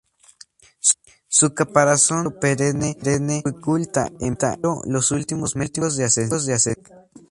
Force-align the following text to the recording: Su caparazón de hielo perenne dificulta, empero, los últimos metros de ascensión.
Su 1.27 1.53
caparazón 1.53 2.23
de 2.41 2.55
hielo 2.55 2.95
perenne 3.01 3.43
dificulta, 3.45 4.09
empero, 4.19 4.81
los 4.85 5.11
últimos 5.11 5.55
metros 5.55 5.95
de 5.95 6.05
ascensión. 6.05 6.75